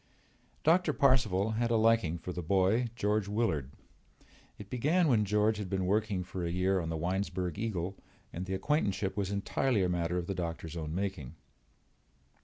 Doctor 0.63 0.93
Parcival 0.93 1.51
had 1.51 1.69
a 1.69 1.75
liking 1.75 2.17
for 2.17 2.33
the 2.33 2.41
boy, 2.41 2.87
George 2.95 3.27
Willard. 3.27 3.69
It 4.57 4.67
began 4.71 5.07
when 5.07 5.25
George 5.25 5.57
had 5.59 5.69
been 5.69 5.85
working 5.85 6.23
for 6.23 6.43
a 6.43 6.49
year 6.49 6.79
on 6.79 6.89
the 6.89 6.97
Winesburg 6.97 7.59
Eagle 7.59 7.95
and 8.33 8.47
the 8.47 8.55
acquaintanceship 8.55 9.15
was 9.15 9.29
entirely 9.29 9.83
a 9.83 9.89
matter 9.89 10.17
of 10.17 10.25
the 10.25 10.33
doctor's 10.33 10.75
own 10.75 10.95
making. 10.95 11.35